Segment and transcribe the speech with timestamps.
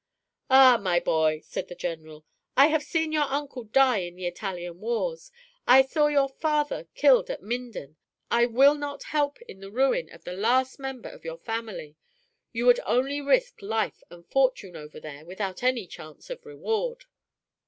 [0.49, 2.25] "Ah, my boy!" said the general,
[2.57, 5.31] "I have seen your uncle die in the Italian wars.
[5.67, 7.97] I saw your father killed at Minden.
[8.31, 11.97] I will not help in the ruin of the last member of your family.
[12.51, 17.05] You would only risk life and fortune over there without any chance of reward."